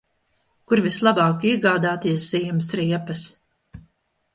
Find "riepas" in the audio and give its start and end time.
2.83-3.27